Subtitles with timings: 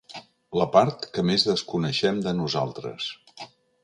[0.59, 3.11] La part que més desconeixem de nosaltres.